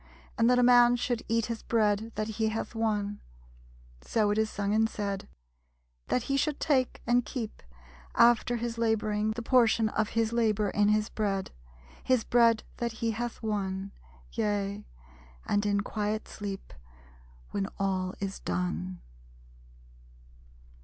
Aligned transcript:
And 0.35 0.49
that 0.49 0.57
a 0.57 0.63
man 0.63 0.95
should 0.95 1.21
eat 1.27 1.45
His 1.45 1.61
bread 1.61 2.11
that 2.15 2.27
he 2.27 2.47
hath 2.49 2.73
won; 2.73 3.19
(So 4.01 4.31
is 4.31 4.37
it 4.39 4.45
sung 4.47 4.73
and 4.73 4.89
said), 4.89 5.27
That 6.07 6.23
he 6.23 6.37
should 6.37 6.59
take 6.59 7.03
and 7.05 7.23
keep, 7.23 7.61
After 8.15 8.55
his 8.55 8.79
laboring, 8.79 9.29
The 9.33 9.43
portion 9.43 9.89
of 9.89 10.09
his 10.17 10.33
labor 10.33 10.71
in 10.71 10.87
his 10.89 11.09
bread, 11.09 11.51
His 12.03 12.23
bread 12.23 12.63
that 12.77 12.93
he 12.93 13.11
hath 13.11 13.43
won; 13.43 13.91
Yea, 14.31 14.87
and 15.45 15.67
in 15.67 15.81
quiet 15.81 16.27
sleep, 16.27 16.73
When 17.51 17.67
all 17.79 18.15
is 18.19 18.39
done. 18.39 19.01